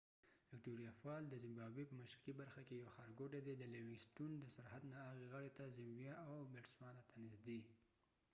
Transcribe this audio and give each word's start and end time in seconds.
وکتوریا 0.51 0.91
فال 1.01 1.23
` 1.27 1.29
د 1.29 1.33
زمبابوي 1.43 1.85
په 1.87 1.95
مشرقی 2.01 2.33
برخه 2.41 2.61
کې 2.67 2.73
یو 2.75 2.93
ښارګوټی 2.95 3.41
دي 3.47 3.53
د 3.57 3.63
لیوېنګ 3.73 4.01
سټون 4.05 4.31
د 4.39 4.45
سرحد 4.55 4.83
نه 4.91 4.97
هغې 5.07 5.27
غاړی 5.31 5.51
ته، 5.57 5.63
زمبیا 5.77 6.15
او 6.27 6.35
بټسوانا 6.53 7.01
ته 7.09 7.15
نزدي 7.23 7.59